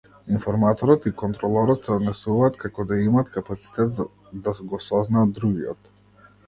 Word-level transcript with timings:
Информаторот 0.35 1.05
и 1.09 1.11
контролорот 1.19 1.85
се 1.89 1.93
однесуваат 1.97 2.57
како 2.65 2.87
да 2.93 2.99
имаат 3.09 3.31
капацитет 3.37 4.03
да 4.49 4.57
го 4.73 4.83
сознаат 4.91 5.37
другиот. 5.41 5.97